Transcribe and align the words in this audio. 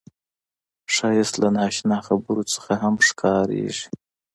ښایست 0.93 1.35
له 1.41 1.49
نا 1.55 1.63
اشنا 1.71 1.97
خبرو 2.07 2.43
نه 2.69 2.75
هم 2.81 2.95
راښکاري 3.01 3.65